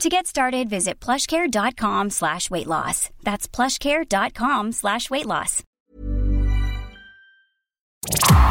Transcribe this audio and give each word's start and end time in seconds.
To 0.00 0.08
get 0.08 0.26
started, 0.26 0.68
visit 0.68 0.98
plushcare.com 1.00 2.10
slash 2.10 2.50
weight 2.50 2.66
loss. 2.66 3.10
That's 3.22 3.46
plushcare.com 3.46 4.72
slash 4.72 5.08
weight 5.08 5.26
loss. 5.26 5.62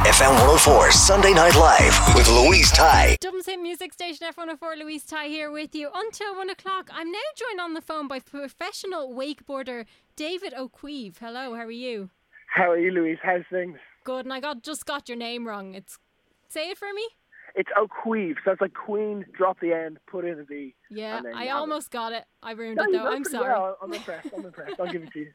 FM 0.06 0.32
104 0.32 0.92
Sunday 0.92 1.34
Night 1.34 1.56
Live 1.56 2.16
with 2.16 2.28
Louise 2.30 2.72
Ty. 2.72 3.18
Dublin 3.20 3.44
City 3.44 3.58
Music 3.58 3.94
Station 3.94 4.28
F104 4.32 4.80
Louise 4.80 5.06
Ty 5.06 5.28
here 5.28 5.52
with 5.52 5.76
you 5.76 5.90
until 5.94 6.36
one 6.36 6.50
o'clock. 6.50 6.90
I'm 6.92 7.12
now 7.12 7.20
joined 7.36 7.60
on 7.60 7.74
the 7.74 7.82
phone 7.82 8.08
by 8.08 8.20
professional 8.20 9.14
wakeboarder 9.14 9.86
David 10.16 10.54
O'Caoimh. 10.58 11.18
Hello, 11.20 11.54
how 11.56 11.64
are 11.64 11.72
you? 11.72 12.10
How 12.48 12.72
are 12.72 12.80
you, 12.80 12.92
Louise? 12.92 13.20
How's 13.22 13.44
things? 13.52 13.78
Good, 14.06 14.26
and 14.26 14.34
I 14.34 14.40
got 14.40 14.64
just 14.64 14.86
got 14.86 15.08
your 15.08 15.18
name 15.18 15.48
wrong. 15.48 15.76
It's 15.76 16.00
say 16.48 16.70
it 16.70 16.78
for 16.78 16.92
me. 16.94 17.08
It's 17.56 17.70
O'Caoimh, 17.80 18.36
so 18.44 18.52
it's 18.52 18.62
like 18.62 18.74
Queen, 18.74 19.26
drop 19.32 19.60
the 19.60 19.74
end, 19.74 20.00
put 20.08 20.26
in 20.26 20.40
a 20.40 20.44
V. 20.44 20.74
Yeah, 20.90 21.22
I 21.36 21.50
almost 21.50 21.92
got 21.92 22.12
it. 22.12 22.26
I 22.42 22.54
ruined 22.54 22.78
No, 22.78 22.86
it 22.86 22.92
though. 22.92 23.08
I'm 23.08 23.24
sorry. 23.24 23.54
Well. 23.54 23.78
I'm 23.82 23.94
impressed. 24.00 24.30
I'm 24.36 24.46
impressed. 24.46 24.80
I'll 24.80 24.92
give 24.92 25.04
it 25.04 25.14
to 25.14 25.20
you. 25.20 25.32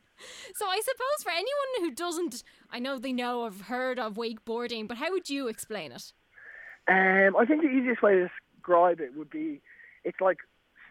So 0.54 0.66
I 0.66 0.80
suppose 0.80 1.22
for 1.22 1.30
anyone 1.30 1.44
who 1.78 1.92
doesn't, 1.92 2.42
I 2.70 2.80
know 2.80 2.98
they 2.98 3.12
know 3.12 3.44
have 3.44 3.62
heard 3.62 4.00
of 4.00 4.14
wakeboarding, 4.14 4.88
but 4.88 4.96
how 4.96 5.12
would 5.12 5.30
you 5.30 5.46
explain 5.46 5.92
it? 5.92 6.12
Um, 6.88 7.36
I 7.36 7.44
think 7.44 7.62
the 7.62 7.68
easiest 7.68 8.02
way 8.02 8.14
to 8.14 8.28
describe 8.56 9.00
it 9.00 9.16
would 9.16 9.30
be 9.30 9.60
it's 10.02 10.20
like 10.20 10.38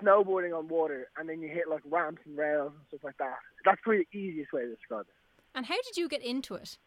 snowboarding 0.02 0.58
on 0.58 0.69
water, 0.69 1.09
and 1.17 1.28
then 1.28 1.41
you 1.41 1.50
hit 1.50 1.67
like 1.69 1.81
ramps 1.89 2.22
and 2.25 2.38
rails 2.38 2.72
and 2.73 2.81
stuff 2.88 3.03
like 3.03 3.17
that. 3.17 3.38
That's 3.66 3.81
probably 3.84 4.06
the 4.12 4.17
easiest 4.17 4.53
way 4.53 4.62
to 4.62 4.69
describe 4.73 5.02
it. 5.02 5.14
And 5.56 5.66
how 5.66 5.75
did 5.75 5.97
you 5.97 6.08
get 6.08 6.23
into 6.23 6.56
it? 6.56 6.78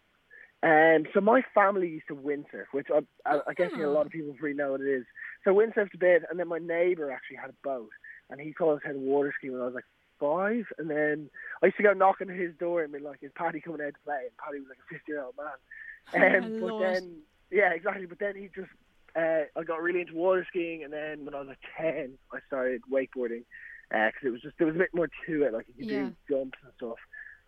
Um, 0.63 1.07
so 1.15 1.21
my 1.23 1.43
family 1.55 1.89
used 1.89 2.09
to 2.09 2.15
windsurf, 2.15 2.67
which 2.73 2.89
I, 2.95 3.01
I, 3.25 3.41
I 3.49 3.55
guess 3.55 3.71
a 3.83 3.87
lot 3.87 4.05
of 4.05 4.13
people 4.13 4.35
probably 4.35 4.53
know 4.53 4.73
what 4.73 4.83
it 4.83 4.89
is. 4.89 5.05
So 5.43 5.55
windsurfed 5.55 5.95
a 5.95 5.99
bit, 5.99 6.23
and 6.29 6.39
then 6.39 6.49
my 6.49 6.59
neighbour 6.59 7.11
actually 7.11 7.37
had 7.39 7.49
a 7.51 7.55
boat, 7.65 7.89
and 8.29 8.39
he 8.41 8.53
taught 8.53 8.77
us 8.77 8.83
how 8.85 8.93
to 8.93 8.99
water 8.99 9.33
ski 9.39 9.49
when 9.49 9.63
I 9.63 9.65
was 9.65 9.75
like 9.75 9.87
five. 10.19 10.67
And 10.77 10.91
then 10.91 11.31
I 11.63 11.67
used 11.67 11.79
to 11.79 11.83
go 11.83 11.95
knocking 11.95 12.29
at 12.29 12.37
his 12.37 12.55
door 12.61 12.83
and 12.83 12.93
be 12.93 12.99
like, 12.99 13.21
"Is 13.23 13.33
Paddy 13.35 13.63
coming 13.63 13.81
out 13.81 13.95
to 13.95 14.01
play?" 14.05 14.23
And 14.29 14.37
Paddy 14.37 14.59
was 14.61 14.69
like 14.69 14.79
a 14.85 14.95
fifty-year-old 14.95 15.35
man. 15.39 16.45
Um, 16.45 16.51
My 16.61 16.61
but 16.61 16.71
lord. 16.71 16.95
then, 16.95 17.17
yeah, 17.51 17.71
exactly. 17.73 18.05
But 18.05 18.19
then 18.19 18.37
he 18.37 18.51
just, 18.55 18.71
uh, 19.17 19.45
I 19.59 19.65
got 19.65 19.81
really 19.81 20.03
into 20.03 20.15
water 20.15 20.47
skiing, 20.51 20.85
and 20.85 20.93
then 20.93 21.25
when 21.25 21.35
I 21.35 21.39
was 21.41 21.49
like 21.49 21.65
ten, 21.79 22.19
I 22.35 22.39
started 22.49 22.83
wakeboarding 22.93 23.45
because 23.89 24.23
it 24.25 24.31
was 24.31 24.43
just 24.43 24.59
there 24.59 24.67
was 24.67 24.77
a 24.77 24.81
bit 24.81 24.95
more 24.95 25.09
to 25.27 25.43
it. 25.45 25.55
Like 25.55 25.67
you 25.69 25.75
could 25.87 25.91
Yeah. 25.95 26.11
do 26.11 26.13
jumps 26.29 26.59
and 26.63 26.73
stuff. 26.77 26.99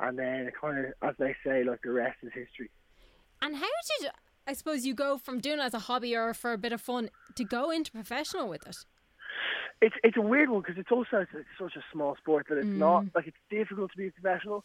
And 0.01 0.19
then 0.19 0.47
it 0.49 0.55
kind 0.59 0.79
of, 0.79 0.87
as 1.03 1.15
they 1.19 1.37
say, 1.47 1.63
like 1.63 1.83
the 1.85 1.93
rest 1.93 2.17
is 2.23 2.33
history. 2.35 2.71
And 3.43 3.57
how 3.57 3.69
did 4.01 4.11
I 4.47 4.53
suppose 4.55 4.87
you 4.87 4.95
go 4.95 5.19
from 5.19 5.41
doing 5.41 5.59
it 5.59 5.63
as 5.63 5.75
a 5.75 5.81
hobby 5.81 6.17
or 6.17 6.33
for 6.35 6.53
a 6.53 6.59
bit 6.59 6.73
of 6.73 6.81
fun 6.81 7.11
to 7.35 7.45
go 7.45 7.71
into 7.71 7.91
professional 7.93 8.49
with 8.49 8.67
it? 8.67 8.77
It's 9.81 9.97
it's 10.05 10.17
a 10.17 10.21
weird 10.23 10.49
one 10.49 10.61
because 10.63 10.79
it's 10.79 10.93
also 10.93 11.27
it's 11.33 11.49
such 11.59 11.75
a 11.77 11.85
small 11.93 12.17
sport 12.17 12.47
that 12.49 12.59
it's 12.59 12.67
Mm. 12.67 12.77
not 12.79 13.05
like 13.15 13.27
it's 13.27 13.37
difficult 13.51 13.91
to 13.93 13.97
be 13.99 14.07
a 14.09 14.13
professional. 14.13 14.65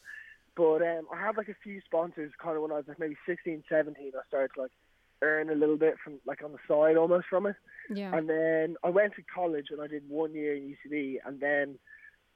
But 0.55 0.81
um, 0.81 1.07
I 1.13 1.19
had 1.19 1.37
like 1.37 1.49
a 1.49 1.55
few 1.63 1.81
sponsors 1.85 2.31
kind 2.41 2.55
of 2.55 2.61
when 2.63 2.71
I 2.71 2.75
was 2.75 2.85
like 2.87 2.99
maybe 2.99 3.15
16, 3.27 3.63
17. 3.69 4.11
I 4.15 4.27
started 4.27 4.51
to 4.55 4.61
like 4.63 4.71
earn 5.23 5.49
a 5.49 5.55
little 5.55 5.77
bit 5.77 5.95
from 6.03 6.19
like 6.25 6.43
on 6.43 6.51
the 6.51 6.59
side 6.67 6.97
almost 6.97 7.25
from 7.27 7.45
it. 7.47 7.55
Yeah. 7.89 8.15
And 8.15 8.29
then 8.29 8.75
I 8.83 8.89
went 8.89 9.15
to 9.15 9.23
college 9.23 9.67
and 9.71 9.81
I 9.81 9.87
did 9.87 10.03
one 10.07 10.33
year 10.33 10.55
in 10.55 10.75
UCD, 10.75 11.17
and 11.25 11.39
then 11.39 11.77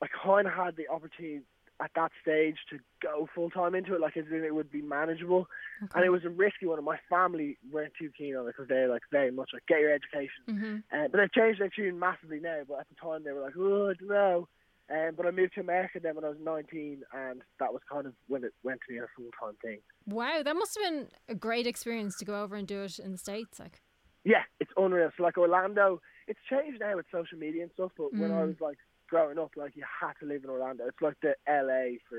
I 0.04 0.08
kind 0.24 0.48
of 0.48 0.54
had 0.54 0.76
the 0.76 0.88
opportunity 0.88 1.42
at 1.82 1.92
that 1.96 2.12
stage 2.22 2.58
to 2.70 2.78
go 3.02 3.28
full 3.34 3.50
time 3.50 3.74
into 3.76 3.96
it, 3.96 4.02
like 4.02 4.16
it 4.16 4.54
would 4.54 4.72
be 4.72 4.82
manageable. 4.82 5.48
And 5.96 6.06
it 6.06 6.10
was 6.10 6.24
a 6.24 6.30
risky 6.30 6.68
one, 6.68 6.78
and 6.78 6.86
my 6.86 7.00
family 7.10 7.58
weren't 7.72 7.94
too 8.00 8.12
keen 8.18 8.36
on 8.36 8.46
it 8.48 8.54
because 8.56 8.68
they're 8.70 8.88
like 8.88 9.02
very 9.12 9.32
much 9.32 9.50
like 9.54 9.66
get 9.68 9.80
your 9.80 9.94
education. 9.94 10.44
hmm 10.48 10.78
Uh, 10.96 11.08
but 11.12 11.18
they've 11.18 11.34
changed 11.34 11.60
their 11.60 11.70
tune 11.70 11.98
massively 12.00 12.40
now. 12.40 12.62
But 12.68 12.82
at 12.82 12.88
the 12.90 12.96
time, 12.96 13.24
they 13.24 13.32
were 13.32 13.42
like, 13.42 13.54
oh, 13.58 13.90
I 13.90 13.94
don't 14.00 14.08
know. 14.10 14.48
Um, 14.92 15.16
but 15.16 15.26
I 15.26 15.32
moved 15.32 15.54
to 15.56 15.62
America 15.62 16.00
then 16.02 16.16
when 16.16 16.26
I 16.26 16.30
was 16.30 16.38
19, 16.44 17.02
and 17.14 17.42
that 17.60 17.72
was 17.74 17.82
kind 17.92 18.06
of 18.06 18.14
when 18.28 18.44
it 18.44 18.54
went 18.64 18.82
to 18.88 18.94
be 18.94 19.00
a 19.00 19.08
full 19.16 19.30
time 19.42 19.56
thing. 19.62 19.80
Wow, 20.06 20.42
that 20.44 20.56
must 20.56 20.78
have 20.78 20.92
been 20.92 21.08
a 21.30 21.36
great 21.36 21.66
experience 21.66 22.18
to 22.18 22.26
go 22.26 22.42
over 22.44 22.56
and 22.56 22.68
do 22.68 22.84
it 22.84 23.00
in 23.00 23.12
the 23.12 23.18
States. 23.18 23.60
Like, 23.60 23.82
Yeah, 24.24 24.44
it's 24.60 24.72
unreal. 24.78 25.10
So 25.18 25.24
like 25.24 25.38
Orlando, 25.38 26.02
it's 26.28 26.40
changed 26.50 26.80
now 26.82 26.96
with 26.96 27.06
social 27.12 27.38
media 27.38 27.64
and 27.64 27.72
stuff. 27.74 27.92
But 27.98 28.14
when 28.14 28.32
I 28.32 28.36
Mm. 28.44 28.48
was 28.50 28.62
like 28.62 28.78
growing 29.12 29.38
up, 29.38 29.52
like 29.56 29.76
you 29.76 29.84
had 30.02 30.14
to 30.22 30.26
live 30.26 30.44
in 30.44 30.50
Orlando. 30.50 30.86
It's 30.88 31.02
like 31.02 31.18
the 31.22 31.36
LA 31.48 31.98
for 32.10 32.18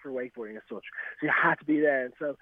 for 0.00 0.10
wakeboarding 0.12 0.56
as 0.56 0.62
such. 0.70 0.84
So 1.18 1.26
you 1.26 1.30
had 1.34 1.54
to 1.58 1.64
be 1.64 1.80
there. 1.80 2.04
And 2.04 2.14
so 2.18 2.36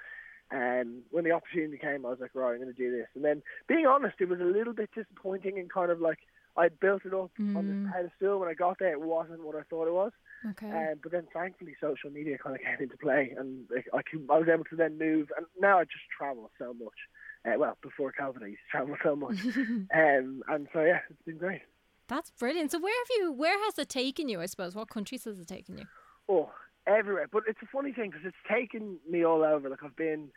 um, 0.50 1.02
when 1.12 1.24
the 1.24 1.30
opportunity 1.30 1.78
came, 1.78 2.04
I 2.04 2.10
was 2.10 2.18
like, 2.20 2.32
right, 2.34 2.50
I'm 2.52 2.60
going 2.60 2.74
to 2.74 2.84
do 2.86 2.90
this. 2.90 3.06
And 3.14 3.24
then 3.24 3.42
being 3.68 3.86
honest, 3.86 4.16
it 4.20 4.28
was 4.28 4.40
a 4.40 4.44
little 4.58 4.74
bit 4.74 4.90
disappointing 4.94 5.58
and 5.58 5.70
kind 5.72 5.90
of 5.92 6.00
like 6.00 6.18
I 6.56 6.68
built 6.68 7.02
it 7.06 7.14
up 7.14 7.30
on 7.56 7.64
Mm. 7.64 7.68
this 7.68 7.92
pedestal. 7.92 8.40
When 8.40 8.48
I 8.48 8.54
got 8.54 8.78
there, 8.80 8.92
it 8.92 9.00
wasn't 9.00 9.44
what 9.44 9.54
I 9.56 9.62
thought 9.70 9.86
it 9.86 9.94
was. 9.94 10.12
okay. 10.50 10.70
Um, 10.90 10.94
but 11.02 11.12
then 11.12 11.26
thankfully 11.32 11.74
social 11.80 12.10
media 12.10 12.36
kind 12.36 12.56
of 12.56 12.60
came 12.62 12.80
into 12.80 12.96
play 12.98 13.32
and 13.38 13.64
like, 13.74 13.86
I, 13.94 14.02
could, 14.02 14.26
I 14.28 14.38
was 14.38 14.48
able 14.52 14.64
to 14.64 14.76
then 14.76 14.98
move 14.98 15.28
and 15.36 15.46
now 15.60 15.78
I 15.78 15.84
just 15.84 16.04
travel 16.19 16.50
so 16.58 16.74
much. 16.74 16.98
Uh, 17.46 17.58
well, 17.58 17.78
before 17.80 18.12
COVID 18.12 18.42
I 18.42 18.46
used 18.48 18.60
to 18.66 18.70
travel 18.76 18.96
so 19.02 19.14
much. 19.16 19.38
um, 19.94 20.42
and 20.48 20.69
so 20.72 20.82
yeah, 20.82 21.00
it's 21.08 21.22
been 21.24 21.38
great. 21.38 21.62
That's 22.12 22.30
brilliant. 22.30 22.70
So 22.70 22.78
where 22.78 22.92
have 22.92 23.08
you? 23.16 23.32
Where 23.32 23.58
has 23.64 23.78
it 23.78 23.88
taken 23.88 24.28
you? 24.28 24.42
I 24.42 24.44
suppose. 24.44 24.74
What 24.74 24.90
countries 24.90 25.24
has 25.24 25.38
it 25.38 25.48
taken 25.48 25.78
you? 25.78 25.86
Oh, 26.28 26.50
everywhere. 26.86 27.26
But 27.32 27.44
it's 27.48 27.60
a 27.62 27.66
funny 27.72 27.90
thing 27.92 28.10
because 28.10 28.26
it's 28.26 28.36
taken 28.52 28.98
me 29.10 29.24
all 29.24 29.42
over. 29.42 29.70
Like 29.70 29.82
I've 29.82 29.96
been 29.96 30.28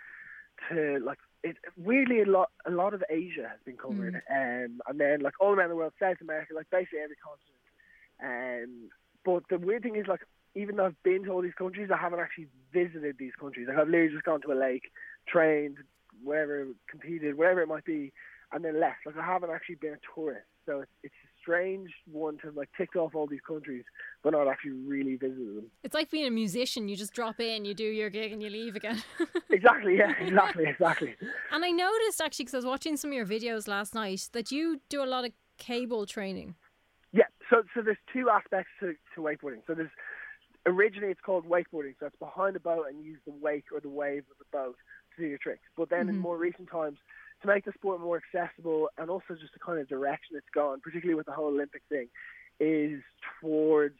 to 0.69 1.02
like 1.06 1.18
it 1.44 1.58
weirdly 1.75 2.22
a 2.22 2.25
lot 2.25 2.50
a 2.66 2.72
lot 2.72 2.94
of 2.94 3.03
Asia 3.09 3.46
has 3.50 3.59
been 3.66 3.75
covered. 3.75 4.16
Um 4.31 4.80
and 4.88 4.97
then 4.97 5.19
like 5.19 5.34
all 5.41 5.52
around 5.53 5.68
the 5.68 5.75
world, 5.75 5.91
South 6.00 6.22
America, 6.22 6.53
like 6.56 6.69
basically 6.72 7.00
every 7.00 7.18
continent. 7.19 7.68
Um 8.24 8.90
but 9.25 9.44
the 9.50 9.58
weird 9.58 9.84
thing 9.84 9.97
is 9.97 10.08
like 10.08 10.22
even 10.56 10.78
though 10.78 10.85
I've 10.85 11.03
been 11.03 11.25
to 11.25 11.31
all 11.31 11.41
these 11.41 11.58
countries, 11.58 11.90
I 11.94 11.97
haven't 11.97 12.22
actually 12.22 12.47
visited 12.72 13.18
these 13.19 13.35
countries. 13.38 13.68
Like 13.68 13.78
I've 13.78 13.90
literally 13.90 14.14
just 14.14 14.24
gone 14.24 14.40
to 14.44 14.53
a 14.53 14.56
lake, 14.56 14.94
trained, 15.28 15.75
wherever, 16.24 16.68
competed, 16.90 17.38
wherever 17.38 17.62
it 17.62 17.68
might 17.68 17.84
be, 17.84 18.14
and 18.53 18.64
then 18.64 18.80
left. 18.80 19.06
Like 19.06 19.18
I 19.18 19.25
haven't 19.25 19.52
actually 19.52 19.75
been 19.75 19.96
a 20.00 20.03
tourist. 20.16 20.47
So 20.66 20.80
it's 20.80 20.91
it's 21.03 21.14
strange 21.46 21.90
one 22.12 22.38
to 22.40 22.48
have 22.48 22.56
like 22.56 22.70
ticked 22.76 22.96
off 22.96 23.14
all 23.14 23.28
these 23.28 23.40
countries 23.48 23.84
but 24.24 24.32
not 24.32 24.48
actually 24.48 24.72
really 24.72 25.16
visited 25.16 25.56
them. 25.58 25.66
It's 25.84 25.94
like 25.94 26.10
being 26.10 26.26
a 26.26 26.32
musician. 26.32 26.88
You 26.90 26.96
just 26.96 27.14
drop 27.14 27.40
in, 27.40 27.64
you 27.66 27.76
do 27.76 27.84
your 27.84 28.10
gig, 28.10 28.32
and 28.32 28.42
you 28.42 28.50
leave 28.50 28.76
again. 28.76 29.02
Exactly, 29.52 29.96
yeah, 29.98 30.12
exactly, 30.20 30.66
exactly. 30.68 31.16
and 31.52 31.64
I 31.64 31.70
noticed 31.72 32.20
actually 32.20 32.44
because 32.46 32.56
I 32.56 32.58
was 32.58 32.66
watching 32.66 32.97
some 32.97 33.12
of 33.12 33.14
your 33.14 33.26
videos 33.26 33.68
last 33.70 33.94
night 33.96 34.28
that 34.34 34.52
you 34.52 34.82
do 34.90 35.02
a 35.02 35.06
lot 35.06 35.24
of 35.24 35.32
cable 35.58 36.06
training. 36.06 36.56
Yeah, 37.14 37.24
so 37.50 37.64
so 37.74 37.82
there's 37.82 37.98
two 38.12 38.30
aspects 38.30 38.72
to, 38.82 38.96
to 39.14 39.22
wakeboarding. 39.22 39.62
So 39.68 39.74
there's 39.76 39.91
originally 40.66 41.12
it's 41.12 41.22
called 41.22 41.46
wakeboarding, 41.48 41.94
so 42.00 42.08
it's 42.08 42.16
behind 42.18 42.56
a 42.58 42.59
boat 42.59 42.86
and 42.90 43.00
you 43.00 43.12
use 43.12 43.20
the 43.26 43.32
wake 43.40 43.66
or 43.72 43.80
the 43.80 43.88
wave 43.88 44.24
of 44.32 44.38
the 44.40 44.46
boat 44.52 44.76
to 45.16 45.22
do 45.22 45.28
your 45.30 45.38
tricks. 45.38 45.62
But 45.78 45.90
then 45.90 46.09
in 46.09 46.16
Mhm. 46.16 46.20
more 46.22 46.38
recent 46.38 46.70
times, 46.70 46.98
to 47.41 47.47
make 47.47 47.66
the 47.66 47.73
sport 47.73 48.02
more 48.02 48.22
accessible 48.22 48.90
and 48.97 49.09
also 49.09 49.35
just 49.40 49.53
the 49.53 49.59
kind 49.59 49.79
of 49.79 49.87
direction 49.87 50.35
it's 50.35 50.47
gone, 50.53 50.79
particularly 50.82 51.16
with 51.16 51.26
the 51.26 51.32
whole 51.32 51.47
Olympic 51.47 51.82
thing, 51.90 52.08
is 52.59 53.02
towards 53.41 53.96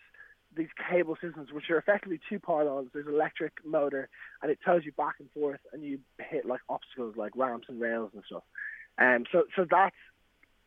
these 0.56 0.70
cable 0.90 1.18
systems, 1.22 1.52
which 1.52 1.70
are 1.70 1.78
effectively 1.78 2.20
two 2.30 2.40
pylons. 2.40 2.90
There's 2.94 3.08
an 3.08 3.14
electric 3.14 3.54
motor, 3.66 4.08
and 4.42 4.50
it 4.50 4.60
tows 4.66 4.84
you 4.86 4.94
back 4.94 5.16
and 5.20 5.30
forth, 5.32 5.60
and 5.74 5.84
you 5.84 6.00
hit 6.18 6.46
like 6.46 6.62
obstacles, 6.70 7.16
like 7.18 7.34
ramps 7.36 7.68
and 7.68 7.80
rails 7.82 8.12
and 8.14 8.24
stuff. 8.26 8.44
Um, 8.98 9.26
so 9.32 9.44
so 9.56 9.66
that's 9.70 9.96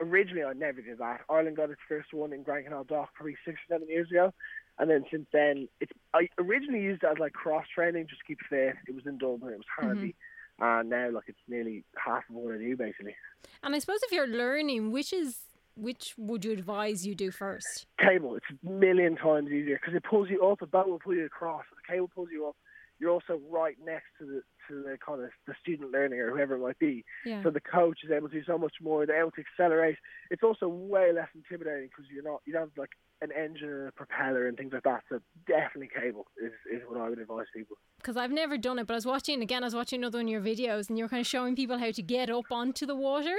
originally 0.01 0.45
I 0.45 0.53
never 0.53 0.83
did 0.83 0.99
that. 0.99 1.23
Ireland 1.31 1.57
got 1.57 1.71
its 1.71 1.81
first 1.89 2.13
one 2.13 2.33
in 2.35 2.43
Grand 2.43 2.67
Canal 2.67 2.85
Dock 2.85 3.15
probably 3.15 3.37
six 3.47 3.57
or 3.57 3.75
seven 3.75 3.89
years 3.89 4.11
ago, 4.11 4.35
And 4.79 4.89
then 4.89 5.05
since 5.11 5.27
then, 5.33 5.69
it's 5.81 5.93
I 6.15 6.29
originally 6.39 6.83
used 6.83 7.03
it 7.03 7.09
as 7.11 7.19
like 7.19 7.33
cross 7.33 7.65
training, 7.75 8.07
just 8.09 8.21
to 8.21 8.27
keep 8.27 8.39
fit. 8.49 8.77
It 8.87 8.95
was 8.95 9.07
in 9.07 9.19
Dublin, 9.19 9.53
it 9.53 9.59
was 9.59 9.67
handy, 9.79 10.15
and 10.59 10.91
now 10.91 11.11
like 11.11 11.25
it's 11.27 11.39
nearly 11.49 11.85
half 11.97 12.25
of 12.29 12.35
what 12.37 12.55
I 12.55 12.59
do 12.59 12.77
basically. 12.77 13.15
And 13.63 13.75
I 13.75 13.79
suppose 13.79 14.01
if 14.03 14.13
you're 14.13 14.27
learning, 14.27 14.93
which 14.93 15.13
is 15.13 15.39
which 15.77 16.15
would 16.19 16.45
you 16.45 16.53
advise 16.53 17.07
you 17.07 17.15
do 17.15 17.31
first? 17.31 17.87
Cable, 18.01 18.35
it's 18.35 18.47
a 18.51 18.69
million 18.69 19.17
times 19.17 19.51
easier 19.51 19.79
because 19.81 19.95
it 19.95 20.03
pulls 20.03 20.29
you 20.29 20.45
up. 20.45 20.61
A 20.63 20.67
boat 20.67 20.89
will 20.89 20.99
pull 20.99 21.15
you 21.15 21.25
across. 21.25 21.65
The 21.71 21.93
cable 21.93 22.11
pulls 22.13 22.29
you 22.33 22.49
up. 22.49 22.57
You're 23.01 23.11
also 23.11 23.41
right 23.51 23.77
next 23.85 24.07
to 24.19 24.27
the 24.27 24.43
to 24.69 24.83
the 24.83 24.99
kind 25.05 25.23
of 25.23 25.31
the 25.47 25.55
student 25.61 25.93
learning 25.93 26.21
or 26.21 26.31
whoever 26.31 26.57
it 26.57 26.61
might 26.61 26.79
be. 26.79 27.05
Yeah. 27.25 27.43
So 27.43 27.51
the 27.51 27.61
coach 27.61 28.01
is 28.05 28.11
able 28.11 28.29
to 28.29 28.35
do 28.35 28.45
so 28.45 28.59
much 28.59 28.75
more. 28.83 29.07
They're 29.07 29.21
able 29.21 29.31
to 29.33 29.41
accelerate. 29.41 29.97
It's 30.31 30.43
also 30.43 30.69
way 30.69 31.13
less 31.13 31.29
intimidating 31.35 31.89
because 31.89 32.11
you're 32.13 32.25
not 32.25 32.43
you 32.45 32.53
don't 32.53 32.63
have 32.63 32.71
like 32.77 32.91
an 33.21 33.31
engine 33.33 33.69
and 33.69 33.89
a 33.89 33.93
propeller 33.93 34.47
and 34.47 34.57
things 34.57 34.73
like 34.73 34.85
that. 34.85 35.03
So 35.09 35.21
definitely 35.47 35.89
cable 35.95 36.27
is, 36.43 36.53
is 36.73 36.83
what 36.87 37.01
I 37.01 37.09
would 37.09 37.19
advise 37.19 37.47
people. 37.55 37.77
Because 37.99 38.17
I've 38.17 38.31
never 38.31 38.57
done 38.57 38.79
it, 38.79 38.87
but 38.87 38.95
I 38.95 38.97
was 38.97 39.07
watching 39.07 39.43
again. 39.43 39.63
I 39.65 39.67
was 39.67 39.75
watching 39.75 40.01
another 40.01 40.19
one 40.19 40.27
of 40.27 40.31
your 40.31 40.41
videos, 40.41 40.89
and 40.89 40.99
you're 40.99 41.09
kind 41.09 41.21
of 41.21 41.27
showing 41.27 41.57
people 41.57 41.79
how 41.79 41.91
to 41.91 42.03
get 42.03 42.31
up 42.31 42.45
onto 42.51 42.87
the 42.87 42.95
water. 42.95 43.37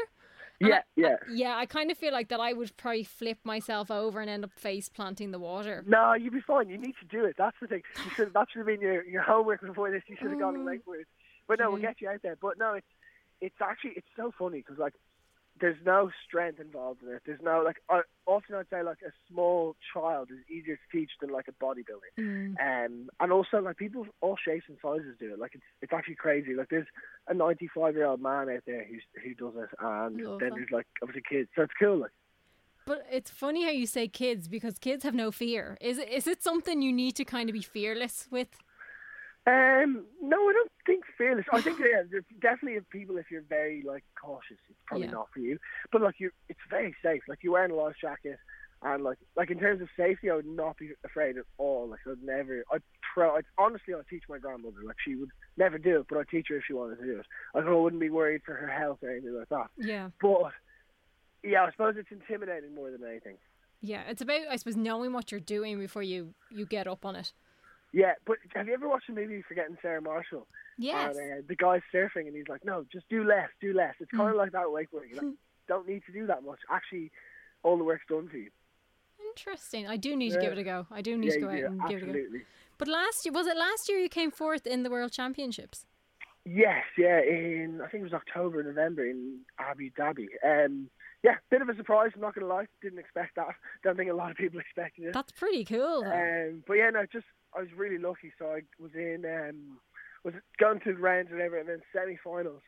Yeah, 0.59 0.75
I- 0.77 0.81
yeah. 0.95 1.15
Yeah, 1.31 1.55
I 1.55 1.65
kind 1.65 1.89
of 1.91 1.97
feel 1.97 2.11
like 2.11 2.29
that 2.29 2.39
I 2.39 2.53
would 2.53 2.75
probably 2.77 3.03
flip 3.03 3.37
myself 3.43 3.89
over 3.89 4.19
and 4.19 4.29
end 4.29 4.43
up 4.43 4.51
face 4.57 4.89
planting 4.89 5.31
the 5.31 5.39
water. 5.39 5.83
No, 5.87 6.13
you'd 6.13 6.33
be 6.33 6.41
fine. 6.41 6.69
You 6.69 6.77
need 6.77 6.95
to 6.99 7.05
do 7.07 7.23
it. 7.25 7.35
That's 7.37 7.55
the 7.61 7.67
thing. 7.67 7.81
You 8.03 8.11
should. 8.11 8.33
That 8.33 8.47
should 8.51 8.59
have 8.59 8.67
been 8.67 8.81
your, 8.81 9.03
your 9.05 9.21
homework 9.21 9.61
before 9.61 9.89
this. 9.91 10.03
You 10.07 10.17
should 10.19 10.31
have 10.31 10.39
gone 10.39 10.55
Oh, 10.57 10.59
and 10.59 10.67
wakeboard. 10.67 11.03
But 11.47 11.59
no, 11.59 11.71
we'll 11.71 11.81
get 11.81 12.01
you 12.01 12.09
out 12.09 12.21
there. 12.21 12.35
But 12.41 12.57
no, 12.59 12.73
it's 12.73 12.87
it's 13.41 13.55
actually 13.61 13.93
it's 13.95 14.07
so 14.17 14.31
funny 14.37 14.57
because 14.59 14.77
like 14.77 14.93
there's 15.59 15.77
no 15.85 16.09
strength 16.27 16.59
involved 16.59 17.01
in 17.03 17.09
it. 17.09 17.21
There's 17.25 17.41
no 17.41 17.61
like 17.63 17.77
I, 17.89 18.01
often 18.25 18.55
I'd 18.55 18.69
say 18.69 18.83
like 18.83 18.99
a 19.05 19.11
small 19.31 19.75
child 19.93 20.29
is 20.31 20.37
easier 20.49 20.75
to 20.75 20.97
teach 20.97 21.11
than 21.21 21.29
like 21.31 21.47
a 21.47 21.63
bodybuilder. 21.63 22.17
Mm. 22.17 22.55
Um, 22.59 23.09
and 23.19 23.31
also 23.31 23.59
like 23.59 23.77
people 23.77 24.01
of 24.01 24.07
all 24.21 24.37
shapes 24.43 24.65
and 24.67 24.77
sizes 24.81 25.15
do 25.19 25.33
it. 25.33 25.39
Like 25.39 25.55
it's 25.55 25.63
it's 25.81 25.93
actually 25.93 26.15
crazy. 26.15 26.55
Like 26.55 26.69
there's 26.69 26.87
a 27.27 27.33
95 27.33 27.95
year 27.95 28.05
old 28.05 28.21
man 28.21 28.49
out 28.49 28.63
there 28.65 28.85
who's 28.85 29.03
who 29.23 29.33
does 29.33 29.55
it, 29.63 29.69
and 29.79 30.21
Love 30.21 30.39
then 30.39 30.49
that. 30.49 30.55
there's 30.55 30.71
like 30.71 30.87
obviously 31.01 31.23
kids. 31.29 31.49
So 31.55 31.63
it's 31.63 31.73
cool. 31.79 31.97
Like. 31.97 32.11
But 32.85 33.05
it's 33.11 33.29
funny 33.29 33.63
how 33.65 33.71
you 33.71 33.85
say 33.85 34.07
kids 34.07 34.47
because 34.47 34.79
kids 34.79 35.03
have 35.03 35.13
no 35.13 35.31
fear. 35.31 35.77
Is 35.79 35.99
it, 35.99 36.09
is 36.09 36.25
it 36.25 36.41
something 36.41 36.81
you 36.81 36.91
need 36.91 37.15
to 37.17 37.25
kind 37.25 37.47
of 37.47 37.53
be 37.53 37.61
fearless 37.61 38.27
with? 38.31 38.47
Um, 39.47 40.05
no, 40.21 40.37
I 40.37 40.53
don't 40.53 40.71
think 40.85 41.03
fearless. 41.17 41.45
I 41.51 41.61
think 41.61 41.79
yeah, 41.79 42.03
there's 42.09 42.23
definitely 42.41 42.79
people 42.91 43.17
if 43.17 43.31
you're 43.31 43.41
very 43.41 43.81
like 43.81 44.03
cautious, 44.21 44.57
it's 44.69 44.79
probably 44.85 45.07
Yeah. 45.07 45.13
not 45.13 45.27
for 45.33 45.39
you. 45.39 45.57
But 45.91 46.01
like 46.01 46.15
you, 46.19 46.31
it's 46.49 46.59
very 46.69 46.95
safe. 47.01 47.23
Like 47.27 47.39
you're 47.41 47.53
wearing 47.53 47.71
a 47.71 47.75
life 47.75 47.95
jacket, 47.99 48.37
and 48.83 49.03
like 49.03 49.17
like 49.35 49.49
in 49.49 49.59
terms 49.59 49.81
of 49.81 49.87
safety, 49.97 50.29
I 50.29 50.35
would 50.35 50.45
not 50.45 50.77
be 50.77 50.91
afraid 51.05 51.37
at 51.37 51.45
all. 51.57 51.87
Like 51.89 51.99
I'd 52.09 52.21
never. 52.23 52.63
I'd 52.71 52.83
try. 53.13 53.29
I'd, 53.37 53.45
honestly, 53.57 53.93
I'd 53.93 54.07
teach 54.09 54.23
my 54.29 54.37
grandmother. 54.37 54.77
Like 54.85 54.97
she 55.03 55.15
would 55.15 55.31
never 55.57 55.77
do 55.77 56.01
it, 56.01 56.05
but 56.09 56.17
I'd 56.19 56.27
teach 56.29 56.47
her 56.49 56.57
if 56.57 56.63
she 56.67 56.73
wanted 56.73 56.97
to 56.99 57.05
do 57.05 57.19
it. 57.19 57.25
Like 57.55 57.65
I 57.65 57.71
wouldn't 57.73 58.01
be 58.01 58.09
worried 58.09 58.41
for 58.45 58.53
her 58.53 58.67
health 58.67 58.99
or 59.01 59.09
anything 59.09 59.35
like 59.37 59.49
that. 59.49 59.67
Yeah. 59.77 60.09
But 60.21 60.51
yeah, 61.43 61.63
I 61.63 61.71
suppose 61.71 61.95
it's 61.97 62.11
intimidating 62.11 62.75
more 62.75 62.91
than 62.91 63.03
anything. 63.07 63.37
Yeah, 63.81 64.01
it's 64.09 64.21
about 64.21 64.41
I 64.51 64.57
suppose 64.57 64.75
knowing 64.75 65.13
what 65.13 65.31
you're 65.31 65.39
doing 65.39 65.79
before 65.79 66.03
you 66.03 66.33
you 66.51 66.65
get 66.65 66.87
up 66.87 67.05
on 67.05 67.15
it. 67.15 67.31
Yeah, 67.91 68.13
but 68.25 68.37
have 68.53 68.67
you 68.67 68.73
ever 68.73 68.87
watched 68.87 69.07
the 69.07 69.13
movie 69.13 69.43
Forgetting 69.47 69.77
Sarah 69.81 70.01
Marshall? 70.01 70.47
Yes. 70.77 71.17
And, 71.17 71.33
uh, 71.33 71.41
the 71.47 71.55
guy's 71.55 71.81
surfing 71.93 72.27
and 72.27 72.35
he's 72.35 72.47
like, 72.47 72.63
no, 72.63 72.85
just 72.91 73.09
do 73.09 73.23
less, 73.23 73.49
do 73.61 73.73
less. 73.73 73.95
It's 73.99 74.11
kind 74.11 74.29
of 74.29 74.35
like 74.35 74.51
that 74.51 74.65
wakeboarding. 74.65 75.15
Like, 75.15 75.33
don't 75.67 75.87
need 75.87 76.03
to 76.05 76.11
do 76.11 76.27
that 76.27 76.43
much. 76.43 76.59
Actually, 76.69 77.11
all 77.63 77.77
the 77.77 77.83
work's 77.83 78.05
done 78.07 78.27
for 78.29 78.37
you. 78.37 78.49
Interesting. 79.29 79.87
I 79.87 79.97
do 79.97 80.15
need 80.15 80.33
to 80.33 80.39
give 80.39 80.51
it 80.51 80.57
a 80.57 80.63
go. 80.63 80.87
I 80.91 81.01
do 81.01 81.17
need 81.17 81.27
yeah, 81.27 81.33
to 81.33 81.39
go 81.39 81.49
out 81.49 81.57
do, 81.57 81.65
and 81.65 81.87
give 81.89 82.03
it 82.03 82.09
a 82.09 82.13
go. 82.13 82.39
But 82.77 82.87
last 82.87 83.25
year 83.25 83.33
was 83.33 83.47
it 83.47 83.57
last 83.57 83.89
year 83.89 83.97
you 83.99 84.09
came 84.09 84.31
fourth 84.31 84.65
in 84.65 84.83
the 84.83 84.89
World 84.89 85.11
Championships? 85.11 85.85
Yes, 86.45 86.85
yeah, 86.97 87.19
in 87.19 87.81
I 87.83 87.89
think 87.89 88.01
it 88.01 88.11
was 88.11 88.13
October, 88.13 88.63
November 88.63 89.05
in 89.05 89.39
Abu 89.59 89.91
Dhabi. 89.91 90.27
Um, 90.43 90.89
yeah, 91.21 91.35
bit 91.51 91.61
of 91.61 91.67
a 91.69 91.75
surprise. 91.75 92.11
I'm 92.15 92.21
not 92.21 92.33
gonna 92.33 92.47
lie, 92.47 92.65
didn't 92.81 92.99
expect 92.99 93.35
that. 93.35 93.49
Don't 93.83 93.97
think 93.97 94.09
a 94.09 94.13
lot 94.13 94.31
of 94.31 94.37
people 94.37 94.59
expected 94.59 95.05
it. 95.05 95.13
That's 95.13 95.33
pretty 95.33 95.65
cool. 95.65 96.03
Um, 96.05 96.63
but 96.65 96.75
yeah, 96.75 96.89
no, 96.91 97.05
just 97.11 97.25
I 97.55 97.59
was 97.59 97.69
really 97.75 97.97
lucky. 97.97 98.31
So 98.37 98.45
I 98.47 98.61
was 98.81 98.91
in, 98.93 99.25
um, 99.25 99.79
was 100.23 100.33
going 100.59 100.79
to 100.81 100.93
the 100.93 100.99
rounds 100.99 101.29
and 101.31 101.41
everything, 101.41 101.69
and 101.69 101.79
then 101.79 101.85
semi-finals. 101.93 102.61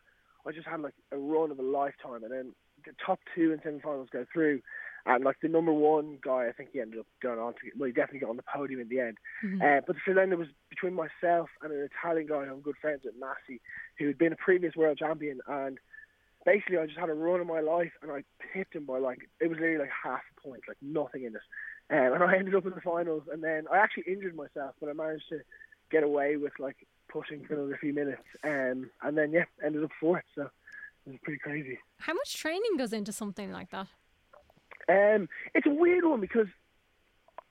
I 0.45 0.51
just 0.51 0.67
had 0.67 0.81
like 0.81 0.95
a 1.11 1.17
run 1.17 1.51
of 1.51 1.59
a 1.59 1.63
lifetime, 1.63 2.23
and 2.23 2.31
then 2.31 2.53
the 2.85 2.93
top 3.05 3.19
two 3.35 3.51
in 3.51 3.59
semi-finals 3.63 4.09
go 4.11 4.25
through, 4.33 4.61
and 5.05 5.23
like 5.23 5.37
the 5.41 5.47
number 5.47 5.73
one 5.73 6.17
guy, 6.23 6.47
I 6.47 6.51
think 6.51 6.69
he 6.73 6.81
ended 6.81 6.99
up 6.99 7.05
going 7.21 7.39
on 7.39 7.53
to, 7.53 7.59
well, 7.77 7.87
he 7.87 7.93
definitely 7.93 8.19
got 8.21 8.29
on 8.29 8.37
the 8.37 8.43
podium 8.43 8.81
in 8.81 8.89
the 8.89 8.99
end. 8.99 9.17
Uh, 9.61 9.81
but 9.85 9.95
so 10.05 10.13
then 10.13 10.29
there 10.29 10.37
was 10.37 10.47
between 10.69 10.93
myself 10.93 11.49
and 11.61 11.71
an 11.71 11.87
Italian 11.91 12.27
guy 12.27 12.43
I'm 12.43 12.61
good 12.61 12.75
friends 12.81 13.01
with, 13.03 13.15
Massey, 13.19 13.61
who 13.97 14.07
had 14.07 14.17
been 14.17 14.33
a 14.33 14.37
previous 14.37 14.75
world 14.75 14.97
champion, 14.97 15.39
and 15.47 15.77
basically 16.45 16.77
I 16.77 16.85
just 16.85 16.99
had 16.99 17.09
a 17.09 17.13
run 17.13 17.41
of 17.41 17.47
my 17.47 17.59
life, 17.59 17.91
and 18.01 18.11
I 18.11 18.23
pipped 18.53 18.75
him 18.75 18.85
by 18.85 18.97
like 18.99 19.29
it 19.39 19.47
was 19.47 19.59
literally 19.59 19.79
like 19.79 19.91
half 20.03 20.21
a 20.37 20.41
point, 20.41 20.63
like 20.67 20.77
nothing 20.81 21.23
in 21.23 21.35
it. 21.35 21.41
Um, 21.91 22.13
and 22.13 22.23
I 22.23 22.37
ended 22.37 22.55
up 22.55 22.65
in 22.65 22.73
the 22.73 22.81
finals, 22.81 23.23
and 23.31 23.43
then 23.43 23.65
I 23.71 23.77
actually 23.77 24.03
injured 24.07 24.35
myself, 24.35 24.75
but 24.79 24.89
I 24.89 24.93
managed 24.93 25.27
to 25.29 25.39
get 25.91 26.03
away 26.03 26.37
with 26.37 26.53
like 26.57 26.77
pushing 27.09 27.43
for 27.45 27.55
another 27.55 27.77
few 27.81 27.93
minutes, 27.93 28.23
um, 28.45 28.89
and 29.03 29.17
then 29.17 29.31
yeah, 29.33 29.43
ended 29.63 29.83
up 29.83 29.91
fourth. 29.99 30.23
So 30.35 30.43
it 31.05 31.09
was 31.11 31.19
pretty 31.23 31.39
crazy. 31.39 31.77
How 31.99 32.13
much 32.13 32.37
training 32.37 32.77
goes 32.77 32.93
into 32.93 33.11
something 33.11 33.51
like 33.51 33.71
that? 33.71 33.87
Um, 34.87 35.27
it's 35.53 35.67
a 35.67 35.69
weird 35.73 36.05
one 36.05 36.21
because, 36.21 36.47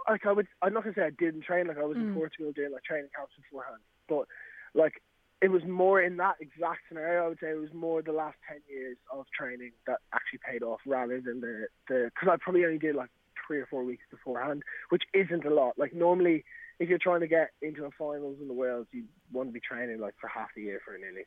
like, 0.08 0.24
I 0.26 0.32
would, 0.32 0.46
I'm 0.62 0.72
not 0.72 0.84
gonna 0.84 0.94
say 0.94 1.02
I 1.02 1.10
didn't 1.10 1.42
train. 1.44 1.66
Like, 1.66 1.78
I 1.78 1.84
was 1.84 1.98
Mm. 1.98 2.08
in 2.08 2.14
Portugal 2.14 2.52
doing 2.52 2.72
like 2.72 2.82
training 2.84 3.10
camps 3.14 3.34
beforehand, 3.36 3.80
but 4.08 4.26
like, 4.74 5.02
it 5.42 5.50
was 5.50 5.64
more 5.64 6.00
in 6.00 6.16
that 6.18 6.36
exact 6.40 6.80
scenario. 6.88 7.24
I 7.24 7.28
would 7.28 7.38
say 7.40 7.50
it 7.50 7.60
was 7.60 7.72
more 7.74 8.00
the 8.02 8.12
last 8.12 8.36
ten 8.48 8.60
years 8.68 8.96
of 9.12 9.26
training 9.38 9.72
that 9.86 9.98
actually 10.14 10.40
paid 10.50 10.62
off 10.62 10.80
rather 10.86 11.20
than 11.20 11.40
the 11.42 11.66
the 11.88 12.10
because 12.14 12.28
I 12.32 12.36
probably 12.40 12.64
only 12.64 12.78
did 12.78 12.94
like 12.94 13.10
three 13.50 13.58
or 13.58 13.66
four 13.66 13.82
weeks 13.82 14.04
beforehand, 14.12 14.62
which 14.90 15.02
isn't 15.12 15.44
a 15.44 15.52
lot. 15.52 15.72
Like 15.76 15.92
normally, 15.92 16.44
if 16.78 16.88
you're 16.88 17.00
trying 17.02 17.18
to 17.20 17.26
get 17.26 17.48
into 17.62 17.84
a 17.84 17.90
finals 17.98 18.36
in 18.40 18.46
the 18.46 18.54
world, 18.54 18.86
you 18.92 19.04
want 19.32 19.48
to 19.48 19.52
be 19.52 19.58
training 19.58 19.98
like 19.98 20.14
for 20.20 20.28
half 20.28 20.50
the 20.54 20.62
year 20.62 20.80
for 20.84 20.94
it 20.94 21.00
nearly. 21.00 21.24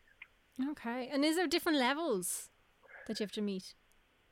Okay. 0.71 1.09
And 1.11 1.25
is 1.25 1.35
there 1.35 1.47
different 1.47 1.77
levels 1.79 2.49
that 3.07 3.19
you 3.19 3.25
have 3.25 3.33
to 3.33 3.41
meet? 3.41 3.75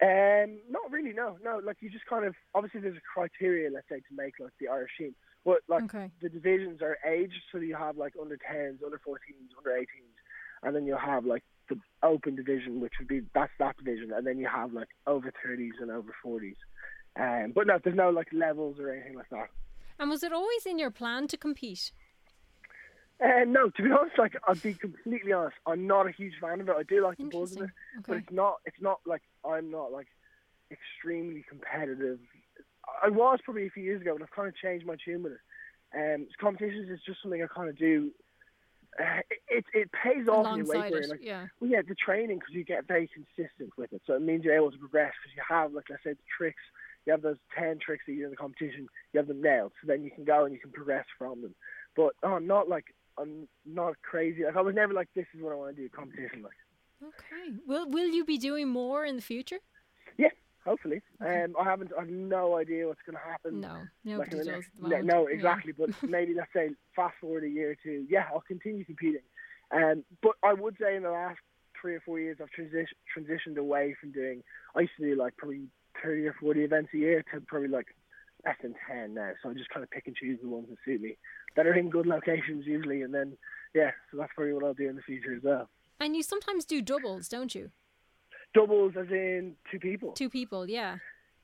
Um, 0.02 0.60
not 0.70 0.90
really. 0.90 1.12
No, 1.12 1.38
no. 1.44 1.60
Like 1.62 1.78
you 1.82 1.90
just 1.90 2.06
kind 2.06 2.24
of 2.26 2.34
obviously 2.56 2.80
there's 2.80 2.96
a 2.96 3.14
criteria, 3.14 3.70
let's 3.70 3.90
say, 3.90 3.98
to 3.98 4.16
make 4.16 4.36
like 4.40 4.54
the 4.62 4.70
Irish 4.70 4.92
team. 4.98 5.14
But 5.44 5.60
like 5.68 5.84
Okay. 5.84 6.12
the 6.22 6.30
divisions 6.30 6.82
are 6.82 6.98
aged, 7.06 7.42
so 7.52 7.58
you 7.58 7.76
have 7.76 7.98
like 7.98 8.14
under 8.20 8.38
10s, 8.38 8.78
under 8.86 9.02
14s, 9.06 9.52
under 9.58 9.72
18s, 9.72 10.16
and 10.64 10.74
then 10.74 10.86
you'll 10.86 10.98
have 10.98 11.26
like 11.26 11.44
the 11.70 11.76
open 12.04 12.36
division, 12.36 12.80
which 12.80 12.94
would 13.00 13.08
be 13.10 13.22
that's 13.34 13.52
that 13.60 13.76
division, 13.78 14.14
and 14.14 14.26
then 14.26 14.38
you 14.38 14.48
have 14.48 14.72
like 14.72 14.88
over 15.08 15.32
30s 15.46 15.82
and 15.82 15.92
over 15.92 16.16
40s. 16.26 16.56
Um, 17.20 17.52
but 17.54 17.68
no, 17.68 17.80
there's 17.84 17.96
no 17.96 18.10
like 18.10 18.28
levels 18.32 18.80
or 18.80 18.92
anything 18.92 19.16
like 19.16 19.30
that. 19.30 19.50
And 20.00 20.10
was 20.10 20.24
it 20.24 20.34
always 20.34 20.66
in 20.66 20.80
your 20.80 20.92
plan 20.92 21.28
to 21.28 21.38
compete? 21.38 21.92
Uh, 23.24 23.44
no, 23.46 23.70
to 23.70 23.84
be 23.84 23.92
honest, 23.92 24.18
like 24.18 24.36
I'll 24.48 24.56
be 24.56 24.74
completely 24.74 25.32
honest, 25.32 25.56
I'm 25.68 25.86
not 25.86 26.08
a 26.08 26.12
huge 26.12 26.34
fan 26.42 26.60
of 26.60 26.70
it. 26.70 26.76
I 26.76 26.84
do 26.84 27.04
like 27.04 27.18
the 27.18 27.26
buzz 27.26 27.56
of 27.56 27.64
it, 27.64 27.70
Interesting. 27.98 28.04
but 28.08 28.18
it's 28.18 28.32
not. 28.32 28.56
It's 28.66 28.82
not 28.82 29.00
like 29.06 29.22
I'm 29.46 29.70
not 29.70 29.92
like 29.92 30.08
extremely 30.72 31.46
competitive. 31.48 32.20
I 33.04 33.10
was 33.10 33.40
probably 33.44 33.68
a 33.68 33.70
few 33.70 33.84
years 33.84 34.02
ago, 34.02 34.16
but 34.18 34.24
I've 34.24 34.32
kind 34.32 34.48
of 34.48 34.56
changed 34.56 34.88
my 34.88 34.96
tune 35.06 35.22
with 35.22 35.34
it. 35.34 35.40
Um, 35.94 36.28
competitions 36.40 36.90
is 36.90 37.00
just 37.06 37.22
something 37.22 37.44
I 37.44 37.48
kind 37.54 37.70
of 37.70 37.78
do. 37.78 38.12
Uh, 39.00 39.20
it, 39.30 39.40
it 39.50 39.66
it 39.74 39.90
pays 39.92 40.28
off 40.28 40.58
in 40.58 40.66
weight 40.66 40.92
it, 40.92 41.10
like, 41.10 41.20
yeah. 41.22 41.46
well, 41.60 41.70
yeah, 41.70 41.82
the 41.88 41.96
training 41.96 42.40
because 42.40 42.56
you 42.56 42.64
get 42.64 42.88
very 42.88 43.08
consistent 43.08 43.70
with 43.78 43.94
it, 43.94 44.02
so 44.08 44.16
it 44.16 44.22
means 44.22 44.44
you're 44.44 44.56
able 44.56 44.72
to 44.72 44.78
progress 44.80 45.14
because 45.22 45.36
you 45.36 45.44
have, 45.48 45.74
like, 45.74 45.86
I 45.92 45.96
said, 46.04 46.18
the 46.18 46.24
tricks. 46.38 46.64
You 47.06 47.14
have 47.14 47.22
those 47.22 47.38
ten 47.58 47.80
tricks 47.80 48.04
that 48.08 48.14
you 48.14 48.20
do 48.20 48.26
in 48.26 48.30
the 48.32 48.36
competition. 48.38 48.88
You 49.14 49.20
have 49.20 49.28
them 49.28 49.42
nailed, 49.42 49.72
so 49.82 49.88
then 49.88 50.04
you 50.04 50.12
can 50.12 50.24
go 50.24 50.46
and 50.46 50.54
you 50.54 50.60
can 50.60 50.72
progress 50.72 51.06
from 51.18 51.42
them. 51.42 51.56
But 51.96 52.14
oh, 52.24 52.34
I'm 52.34 52.48
not 52.48 52.70
like 52.70 52.86
I'm 53.18 53.48
not 53.66 53.96
crazy. 54.02 54.44
Like 54.44 54.56
I 54.56 54.62
was 54.62 54.76
never 54.76 54.94
like 54.94 55.10
this 55.16 55.26
is 55.36 55.42
what 55.42 55.52
I 55.52 55.56
want 55.56 55.76
to 55.76 55.82
do 55.82 55.90
competition. 55.90 56.44
Like 56.44 56.54
Okay. 57.04 57.58
Will 57.68 57.90
Will 57.90 58.08
you 58.10 58.24
be 58.26 58.38
doing 58.38 58.68
more 58.70 59.04
in 59.06 59.16
the 59.16 59.22
future? 59.24 59.58
yeah, 60.18 60.30
hopefully. 60.64 61.02
Um, 61.20 61.56
I 61.60 61.64
haven't. 61.64 61.92
I've 62.00 62.10
no 62.10 62.58
idea 62.58 62.88
what's 62.88 63.02
going 63.06 63.18
to 63.18 63.30
happen. 63.32 63.60
No, 63.62 63.70
like 63.70 63.88
nobody 64.06 64.32
in 64.34 64.38
the 64.38 64.44
does. 64.46 64.54
next- 64.54 64.70
no, 64.80 65.02
no, 65.02 65.28
Yeah. 65.28 65.36
exactly. 65.36 65.72
But 65.72 65.90
maybe 66.08 66.36
let's 66.36 66.54
say 66.54 66.70
fast 66.96 67.16
forward 67.20 67.44
a 67.44 67.50
year 67.50 67.72
or 67.72 67.76
two. 67.84 68.06
Yeah, 68.10 68.26
I'll 68.32 68.42
continue 68.48 68.86
competing. 68.86 69.22
Um, 69.72 70.04
but 70.22 70.34
I 70.44 70.54
would 70.54 70.76
say 70.80 70.96
in 70.96 71.04
the 71.04 71.10
last 71.12 71.40
three 71.82 71.96
or 71.96 72.02
four 72.02 72.20
years, 72.20 72.38
I've 72.40 72.52
transition, 72.52 72.96
transitioned 73.18 73.58
away 73.58 73.96
from 74.00 74.12
doing. 74.12 74.44
I 74.76 74.82
used 74.82 74.94
to 75.00 75.04
do 75.10 75.16
like 75.16 75.36
probably 75.38 75.62
thirty 76.04 76.26
or 76.28 76.34
forty 76.40 76.64
events 76.64 76.90
a 76.94 76.98
year 76.98 77.24
to 77.34 77.42
probably 77.42 77.70
like 77.70 77.88
less 78.46 78.56
than 78.62 78.76
ten 78.90 79.14
now. 79.14 79.32
So 79.42 79.50
I 79.50 79.54
just 79.54 79.70
kind 79.70 79.84
of 79.84 79.90
pick 79.92 80.08
and 80.08 80.16
choose 80.16 80.40
the 80.42 80.50
ones 80.50 80.68
that 80.70 80.78
suit 80.86 81.02
me, 81.02 81.18
that 81.56 81.66
are 81.68 81.74
in 81.74 81.90
good 81.90 82.08
locations 82.08 82.66
usually, 82.66 83.02
and 83.02 83.14
then 83.14 83.38
yeah. 83.74 83.92
So 84.12 84.18
that's 84.18 84.32
probably 84.36 84.54
what 84.54 84.64
I'll 84.64 84.74
do 84.74 84.90
in 84.90 84.96
the 84.96 85.02
future 85.02 85.36
as 85.36 85.44
well. 85.44 85.70
And 86.00 86.16
you 86.16 86.24
sometimes 86.24 86.66
do 86.66 86.82
doubles, 86.82 87.28
don't 87.28 87.54
you? 87.54 87.72
Doubles 88.54 88.94
as 89.00 89.08
in 89.12 89.56
two 89.72 89.80
people. 89.80 90.12
Two 90.14 90.30
people, 90.30 90.70
yeah. 90.70 90.98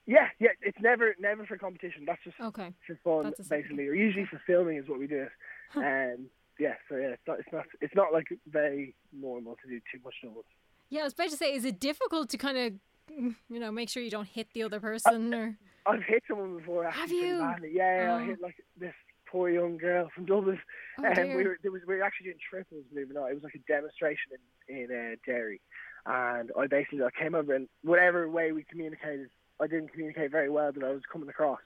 Yeah, 0.06 0.28
yeah. 0.40 0.50
It's 0.62 0.78
never 0.82 1.16
never 1.20 1.46
for 1.46 1.58
competition. 1.58 2.04
That's 2.06 2.24
just 2.24 2.40
Okay. 2.42 2.74
for 2.86 2.98
fun, 3.04 3.24
That's 3.26 3.40
a 3.40 3.44
separate 3.44 3.64
basically, 3.64 3.88
or 3.88 3.94
usually 3.94 4.26
for 4.26 4.42
filming 4.48 4.78
is 4.78 4.88
what 4.88 5.00
we 5.00 5.08
do 5.08 5.24
it. 5.24 5.32
Um, 5.76 6.28
yeah, 6.60 6.74
so 6.90 6.96
yeah, 6.96 7.10
it's 7.10 7.22
not, 7.28 7.40
it's 7.40 7.50
not 7.52 7.66
it's 7.82 7.96
not 7.96 8.14
like 8.14 8.28
very 8.48 8.96
normal 9.14 9.58
to 9.62 9.70
do 9.70 9.80
too 9.92 10.00
much 10.04 10.16
doubles. 10.24 10.46
Yeah, 10.90 11.02
I 11.02 11.04
was 11.04 11.14
about 11.14 11.30
to 11.30 11.38
say, 11.38 11.54
is 11.54 11.66
it 11.66 11.80
difficult 11.80 12.30
to 12.30 12.38
kind 12.38 12.58
of, 12.58 12.74
you 13.10 13.60
know, 13.60 13.72
make 13.72 13.90
sure 13.90 14.04
you 14.04 14.10
don't 14.12 14.28
hit 14.28 14.48
the 14.54 14.64
other 14.64 14.80
person 14.80 15.34
or? 15.34 15.58
I've 15.86 16.04
hit 16.04 16.24
someone 16.28 16.58
before. 16.58 16.86
Actually, 16.86 17.02
Have 17.02 17.12
you? 17.12 17.38
Badly. 17.40 17.72
Yeah, 17.74 18.04
yeah, 18.04 18.14
I 18.16 18.22
Oh. 18.22 18.26
hit 18.26 18.42
like 18.42 18.56
this 18.78 18.94
poor 19.26 19.50
young 19.50 19.78
girl 19.78 20.10
from 20.14 20.26
Dublin. 20.26 20.60
Oh, 21.00 21.06
um, 21.06 21.28
we 21.36 21.44
were 21.46 21.58
there 21.64 21.72
was 21.72 21.82
we 21.88 21.96
were 21.96 22.04
actually 22.04 22.26
doing 22.26 22.38
triples, 22.50 22.84
believe 22.92 23.10
it 23.10 23.16
or 23.16 23.22
not. 23.22 23.32
It 23.32 23.36
was 23.36 23.44
like 23.44 23.56
a 23.56 23.60
demonstration 23.72 24.32
in 24.70 24.76
in 24.76 24.92
uh, 24.92 25.16
Derry, 25.26 25.62
and 26.06 26.52
I 26.58 26.68
basically 26.68 27.04
I 27.04 27.10
came 27.18 27.36
over 27.36 27.54
and 27.56 27.68
whatever 27.84 28.30
way 28.30 28.52
we 28.52 28.64
communicated, 28.64 29.30
I 29.62 29.68
didn't 29.68 29.90
communicate 29.94 30.32
very 30.32 30.50
well 30.50 30.72
that 30.74 30.84
I 30.84 30.92
was 30.92 31.02
coming 31.12 31.30
across, 31.30 31.60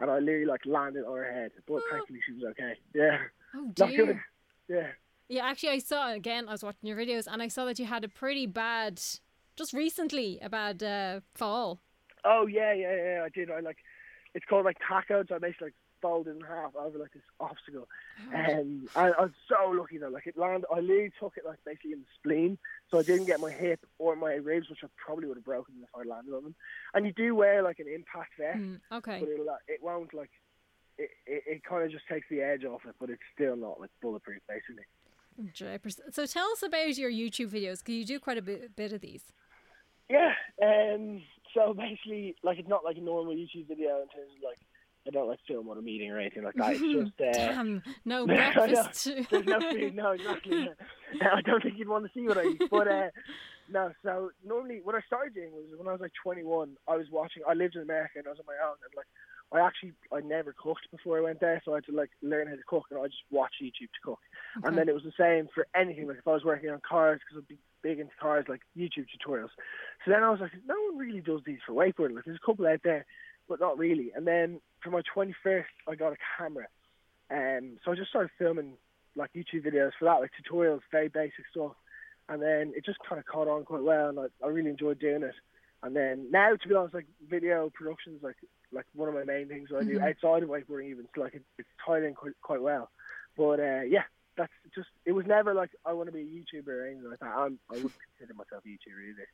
and 0.00 0.10
I 0.10 0.18
literally 0.20 0.46
like 0.46 0.64
landed 0.64 1.04
on 1.04 1.16
her 1.16 1.30
head. 1.32 1.50
But 1.68 1.80
thankfully 1.90 2.20
she 2.26 2.32
was 2.32 2.44
okay. 2.52 2.74
Yeah, 2.94 3.18
Oh 3.54 3.70
dear. 3.74 4.24
Yeah. 4.68 4.88
Yeah, 5.28 5.44
actually, 5.44 5.70
I 5.70 5.78
saw 5.80 6.12
again. 6.12 6.48
I 6.48 6.52
was 6.52 6.62
watching 6.62 6.88
your 6.88 6.96
videos, 6.96 7.26
and 7.30 7.42
I 7.42 7.48
saw 7.48 7.64
that 7.66 7.78
you 7.80 7.84
had 7.84 8.04
a 8.04 8.08
pretty 8.08 8.46
bad, 8.46 9.02
just 9.56 9.72
recently, 9.72 10.38
a 10.42 10.48
bad 10.48 10.82
uh, 10.82 11.20
fall. 11.34 11.80
Oh 12.24 12.46
yeah, 12.46 12.72
yeah, 12.72 12.94
yeah. 12.96 13.22
I 13.24 13.28
did. 13.28 13.50
I 13.50 13.60
like. 13.60 13.78
It's 14.34 14.44
called 14.44 14.64
like 14.64 14.78
tacos. 14.80 15.30
I 15.32 15.38
basically 15.38 15.68
like 15.68 15.74
folded 16.02 16.36
in 16.36 16.42
half 16.42 16.76
over 16.76 16.98
like 16.98 17.12
this 17.14 17.22
obstacle, 17.40 17.88
and 18.34 18.88
I, 18.94 19.10
I 19.12 19.22
was 19.22 19.30
so 19.48 19.70
lucky 19.70 19.96
though. 19.98 20.08
Like 20.08 20.26
it 20.26 20.36
landed. 20.36 20.66
I 20.70 20.80
literally 20.80 21.10
took 21.18 21.34
it 21.36 21.44
like 21.46 21.58
basically 21.64 21.92
in 21.92 22.00
the 22.00 22.06
spleen, 22.18 22.58
so 22.90 22.98
I 22.98 23.02
didn't 23.02 23.26
get 23.26 23.40
my 23.40 23.50
hip 23.50 23.80
or 23.98 24.14
my 24.16 24.34
ribs, 24.34 24.68
which 24.68 24.80
I 24.84 24.88
probably 24.96 25.26
would 25.26 25.38
have 25.38 25.44
broken 25.44 25.74
if 25.82 25.88
I 25.94 26.02
landed 26.06 26.34
on 26.34 26.42
them. 26.42 26.54
And 26.92 27.06
you 27.06 27.12
do 27.12 27.34
wear 27.34 27.62
like 27.62 27.78
an 27.78 27.86
impact 27.88 28.32
vest, 28.38 28.58
Mm, 28.58 28.80
okay. 28.92 29.20
but 29.20 29.28
it'll, 29.30 29.48
uh, 29.48 29.54
it 29.68 29.82
won't 29.82 30.12
like. 30.12 30.30
It, 30.98 31.10
it, 31.26 31.42
it 31.46 31.64
kind 31.64 31.84
of 31.84 31.90
just 31.90 32.08
takes 32.08 32.26
the 32.30 32.40
edge 32.40 32.64
off 32.64 32.80
it, 32.86 32.94
but 32.98 33.10
it's 33.10 33.20
still 33.34 33.54
not 33.56 33.78
like 33.80 33.90
bulletproof, 34.02 34.40
basically. 34.48 34.84
So 36.10 36.24
tell 36.26 36.50
us 36.52 36.62
about 36.62 36.96
your 36.96 37.10
YouTube 37.10 37.50
videos, 37.50 37.78
because 37.80 37.94
you 37.94 38.04
do 38.06 38.18
quite 38.18 38.38
a 38.38 38.42
bit, 38.42 38.74
bit 38.74 38.92
of 38.92 39.02
these. 39.02 39.22
Yeah. 40.08 40.32
Um. 40.62 41.22
So 41.54 41.74
basically, 41.74 42.36
like 42.42 42.58
it's 42.58 42.68
not 42.68 42.84
like 42.84 42.96
a 42.96 43.00
normal 43.00 43.34
YouTube 43.34 43.68
video 43.68 44.02
in 44.02 44.08
terms 44.08 44.32
of 44.36 44.42
like 44.42 44.58
I 45.06 45.10
don't 45.10 45.28
like 45.28 45.38
film 45.46 45.66
what 45.66 45.78
I'm 45.78 45.88
eating 45.88 46.10
or 46.10 46.18
anything 46.18 46.42
like 46.42 46.54
that. 46.56 46.72
It's 46.72 46.80
just 46.80 47.20
uh, 47.20 47.32
Damn, 47.32 47.82
no 48.04 48.26
breakfast. 48.26 49.04
there's 49.30 49.46
no 49.46 49.60
food. 49.60 49.94
No, 49.94 50.10
exactly. 50.10 50.68
I 51.20 51.40
don't 51.42 51.62
think 51.62 51.78
you'd 51.78 51.88
want 51.88 52.04
to 52.04 52.10
see 52.12 52.26
what 52.26 52.38
I 52.38 52.44
eat. 52.44 52.62
But 52.70 52.88
uh, 52.88 53.08
no. 53.70 53.92
So 54.02 54.30
normally, 54.44 54.80
what 54.82 54.94
I 54.94 55.00
started 55.06 55.34
doing 55.34 55.52
was 55.52 55.64
when 55.76 55.88
I 55.88 55.92
was 55.92 56.00
like 56.00 56.12
21. 56.22 56.76
I 56.88 56.96
was 56.96 57.06
watching. 57.10 57.42
I 57.48 57.54
lived 57.54 57.76
in 57.76 57.82
America 57.82 58.18
and 58.18 58.26
I 58.26 58.30
was 58.30 58.40
on 58.40 58.46
my 58.46 58.58
own. 58.66 58.76
And 58.82 58.92
like, 58.96 59.06
I 59.52 59.60
actually 59.60 59.92
I 60.12 60.20
never 60.20 60.52
cooked 60.52 60.90
before 60.90 61.18
I 61.18 61.22
went 61.22 61.40
there, 61.40 61.62
so 61.64 61.72
I 61.72 61.76
had 61.76 61.86
to 61.86 61.92
like 61.92 62.10
learn 62.20 62.48
how 62.48 62.54
to 62.54 62.62
cook, 62.66 62.84
and 62.90 62.98
I 62.98 63.06
just 63.06 63.22
watch 63.30 63.54
YouTube 63.62 63.92
to 63.94 64.02
cook. 64.04 64.18
And 64.64 64.76
then 64.76 64.88
it 64.88 64.94
was 64.94 65.04
the 65.04 65.12
same 65.18 65.48
for 65.54 65.66
anything. 65.74 66.08
Like 66.08 66.18
if 66.18 66.26
I 66.26 66.32
was 66.32 66.44
working 66.44 66.70
on 66.70 66.80
cars, 66.86 67.20
because 67.20 67.42
I'd 67.42 67.48
be 67.48 67.58
big 67.82 68.00
into 68.00 68.12
cars, 68.20 68.46
like 68.48 68.62
YouTube 68.76 69.06
tutorials. 69.06 69.50
So 70.04 70.10
then 70.10 70.24
I 70.24 70.30
was 70.30 70.40
like, 70.40 70.52
no 70.66 70.74
one 70.88 70.98
really 70.98 71.20
does 71.20 71.40
these 71.46 71.60
for 71.64 71.72
wakeboarding. 71.72 72.16
Like 72.16 72.24
there's 72.24 72.40
a 72.42 72.46
couple 72.46 72.66
out 72.66 72.80
there, 72.82 73.06
but 73.48 73.60
not 73.60 73.78
really. 73.78 74.12
And 74.14 74.26
then 74.26 74.60
for 74.82 74.90
my 74.90 75.02
21st, 75.16 75.64
I 75.88 75.94
got 75.94 76.12
a 76.12 76.16
camera, 76.36 76.66
um, 77.30 77.78
so 77.84 77.92
I 77.92 77.94
just 77.94 78.10
started 78.10 78.30
filming 78.38 78.74
like 79.14 79.32
YouTube 79.32 79.64
videos 79.66 79.92
for 79.98 80.04
that, 80.06 80.20
like 80.20 80.30
tutorials, 80.34 80.80
very 80.90 81.08
basic 81.08 81.44
stuff. 81.50 81.72
And 82.28 82.42
then 82.42 82.72
it 82.76 82.84
just 82.84 82.98
kind 83.08 83.18
of 83.20 83.26
caught 83.26 83.48
on 83.48 83.64
quite 83.64 83.82
well, 83.82 84.08
and 84.08 84.18
I, 84.18 84.26
I 84.44 84.48
really 84.48 84.70
enjoyed 84.70 84.98
doing 84.98 85.22
it. 85.22 85.34
And 85.86 85.94
then 85.94 86.26
now, 86.32 86.56
to 86.56 86.68
be 86.68 86.74
honest, 86.74 86.94
like 86.94 87.06
video 87.30 87.70
productions, 87.72 88.20
like 88.20 88.34
like 88.72 88.86
one 88.94 89.08
of 89.08 89.14
my 89.14 89.22
main 89.22 89.46
things 89.46 89.68
I 89.74 89.84
do 89.84 90.00
outside 90.00 90.42
of 90.42 90.48
wakeboarding, 90.48 90.90
even 90.90 91.06
so 91.14 91.20
like 91.20 91.34
it, 91.34 91.42
it's 91.58 91.68
tied 91.86 92.02
in 92.02 92.14
quite 92.14 92.32
quite 92.42 92.60
well. 92.60 92.90
But 93.36 93.60
uh, 93.60 93.82
yeah, 93.88 94.02
that's 94.36 94.52
just 94.74 94.88
it 95.04 95.12
was 95.12 95.26
never 95.26 95.54
like 95.54 95.70
I 95.84 95.92
want 95.92 96.08
to 96.08 96.12
be 96.12 96.22
a 96.22 96.24
YouTuber 96.24 96.68
or 96.68 96.86
anything 96.86 97.08
like 97.08 97.20
that. 97.20 97.26
I'm, 97.26 97.60
I 97.70 97.74
wouldn't 97.74 97.92
consider 98.18 98.34
myself 98.34 98.64
a 98.64 98.68
YouTuber 98.68 99.10
either. 99.10 99.28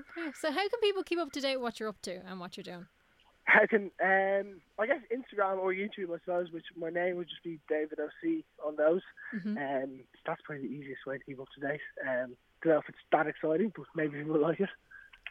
Okay, 0.00 0.32
so 0.38 0.52
how 0.52 0.68
can 0.68 0.80
people 0.82 1.02
keep 1.02 1.18
up 1.18 1.32
to 1.32 1.40
date 1.40 1.56
with 1.56 1.62
what 1.62 1.80
you're 1.80 1.88
up 1.88 2.02
to 2.02 2.20
and 2.26 2.38
what 2.38 2.58
you're 2.58 2.64
doing? 2.64 2.86
How 3.44 3.66
can 3.66 3.90
um 4.02 4.60
I 4.78 4.86
guess 4.86 5.00
Instagram 5.10 5.60
or 5.60 5.72
YouTube 5.72 6.14
I 6.14 6.18
suppose, 6.18 6.52
which 6.52 6.66
my 6.76 6.90
name 6.90 7.16
would 7.16 7.28
just 7.28 7.42
be 7.42 7.58
David 7.70 7.98
OC 7.98 8.44
on 8.66 8.76
those. 8.76 9.00
Um 9.56 10.00
that's 10.26 10.42
probably 10.42 10.68
the 10.68 10.74
easiest 10.74 11.06
way 11.06 11.16
to 11.16 11.24
keep 11.24 11.40
up 11.40 11.48
to 11.54 11.66
date. 11.66 11.80
Um 12.06 12.36
don't 12.62 12.74
know 12.74 12.78
if 12.80 12.88
it's 12.90 12.98
that 13.12 13.26
exciting, 13.26 13.72
but 13.74 13.86
maybe 13.96 14.18
people 14.18 14.38
like 14.38 14.60
it. 14.60 14.68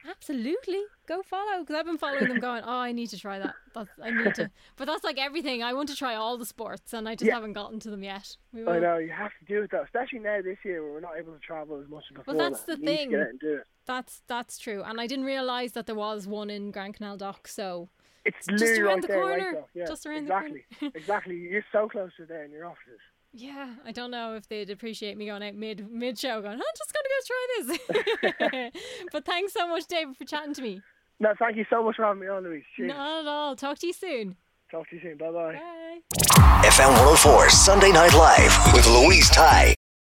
Absolutely, 0.07 0.81
go 1.07 1.21
follow 1.23 1.61
because 1.61 1.75
I've 1.75 1.85
been 1.85 1.97
following 1.97 2.27
them, 2.27 2.39
going, 2.39 2.63
"Oh, 2.65 2.77
I 2.77 2.91
need 2.91 3.07
to 3.07 3.19
try 3.19 3.39
that. 3.39 3.55
That's, 3.73 3.89
I 4.01 4.11
need 4.11 4.35
to." 4.35 4.49
But 4.77 4.85
that's 4.85 5.03
like 5.03 5.17
everything. 5.17 5.63
I 5.63 5.73
want 5.73 5.89
to 5.89 5.95
try 5.95 6.15
all 6.15 6.37
the 6.37 6.45
sports, 6.45 6.93
and 6.93 7.07
I 7.09 7.15
just 7.15 7.27
Yeah. 7.27 7.35
haven't 7.35 7.53
gotten 7.53 7.79
to 7.81 7.89
them 7.89 8.03
yet. 8.03 8.37
We 8.53 8.65
I 8.65 8.79
know 8.79 8.97
you 8.97 9.11
have 9.11 9.31
to 9.39 9.45
do 9.45 9.63
it 9.63 9.71
though, 9.71 9.83
especially 9.83 10.19
now 10.19 10.41
this 10.41 10.57
year 10.63 10.83
where 10.83 10.91
we're 10.93 10.99
not 11.01 11.17
able 11.17 11.33
to 11.33 11.39
travel 11.39 11.81
as 11.81 11.89
much 11.89 12.03
as 12.11 12.17
before. 12.17 12.33
that's 12.35 12.63
the 12.63 12.73
you 12.73 12.77
need 12.79 12.85
to 12.85 12.97
thing. 12.97 13.09
get 13.11 13.19
and 13.21 13.39
do 13.39 13.53
it. 13.55 13.63
That's 13.85 14.21
that's 14.27 14.57
true, 14.57 14.83
and 14.83 14.99
I 15.01 15.07
didn't 15.07 15.25
realize 15.25 15.73
that 15.73 15.85
there 15.85 15.95
was 15.95 16.27
one 16.27 16.49
in 16.49 16.71
Grand 16.71 16.95
Canal 16.95 17.17
Dock. 17.17 17.47
So 17.47 17.89
It's 18.25 18.45
just 18.47 18.63
around 18.79 18.85
right 18.85 19.01
the 19.01 19.07
there, 19.07 19.21
corner. 19.21 19.51
Right 19.55 19.63
yeah, 19.73 19.85
Just 19.87 20.05
around 20.05 20.27
the 20.27 20.33
exactly. 20.35 20.65
corner. 20.79 20.91
exactly. 20.95 21.35
You're 21.35 21.65
so 21.71 21.87
close 21.89 22.11
to 22.17 22.25
there 22.25 22.43
in 22.45 22.51
your 22.51 22.65
offices. 22.65 22.99
Yeah, 23.33 23.75
I 23.85 23.91
don't 23.91 24.11
know 24.11 24.35
if 24.35 24.47
they'd 24.47 24.69
appreciate 24.69 25.17
me 25.17 25.27
going 25.27 25.43
out 25.43 25.55
mid 25.55 25.89
mid 25.91 26.17
show, 26.17 26.41
going, 26.41 26.53
"I'm 26.53 26.61
just 26.77 26.93
gonna 26.93 27.09
go 27.09 28.27
try 28.27 28.69
this." 28.71 28.71
but 29.11 29.25
thanks 29.25 29.53
so 29.53 29.67
much, 29.67 29.85
David, 29.87 30.17
for 30.17 30.25
chatting 30.25 30.53
to 30.55 30.61
me. 30.61 30.81
No, 31.19 31.33
thank 31.37 31.57
you 31.57 31.65
so 31.69 31.83
much 31.83 31.97
for 31.97 32.05
having 32.05 32.21
me 32.21 32.27
on, 32.27 32.43
Louise. 32.43 32.63
Cheers. 32.75 32.89
Not 32.89 33.21
at 33.21 33.27
all. 33.27 33.55
Talk 33.55 33.77
to 33.79 33.87
you 33.87 33.93
soon. 33.93 34.37
Talk 34.71 34.89
to 34.89 34.95
you 34.95 35.01
soon. 35.01 35.17
Bye 35.17 35.31
bye. 35.31 35.53
Bye. 35.53 36.61
FM 36.63 36.89
104 36.89 37.49
Sunday 37.49 37.91
Night 37.91 38.13
Live 38.13 38.73
with 38.73 38.87
Louise 38.87 39.29
Ty. 39.29 39.75